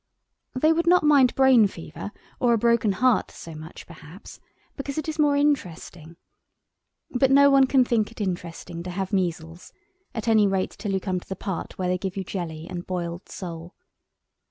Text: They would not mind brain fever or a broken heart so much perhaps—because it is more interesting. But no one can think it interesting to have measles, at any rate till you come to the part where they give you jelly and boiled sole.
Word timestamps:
They 0.55 0.73
would 0.73 0.87
not 0.87 1.03
mind 1.03 1.35
brain 1.35 1.67
fever 1.67 2.11
or 2.39 2.53
a 2.53 2.57
broken 2.57 2.93
heart 2.93 3.29
so 3.29 3.53
much 3.53 3.85
perhaps—because 3.85 4.97
it 4.97 5.07
is 5.07 5.19
more 5.19 5.35
interesting. 5.35 6.17
But 7.11 7.29
no 7.29 7.51
one 7.51 7.67
can 7.67 7.85
think 7.85 8.09
it 8.09 8.19
interesting 8.19 8.81
to 8.81 8.89
have 8.89 9.13
measles, 9.13 9.71
at 10.15 10.27
any 10.27 10.47
rate 10.47 10.71
till 10.71 10.91
you 10.91 10.99
come 10.99 11.19
to 11.19 11.29
the 11.29 11.35
part 11.35 11.77
where 11.77 11.87
they 11.87 11.99
give 11.99 12.17
you 12.17 12.23
jelly 12.23 12.65
and 12.67 12.87
boiled 12.87 13.29
sole. 13.29 13.75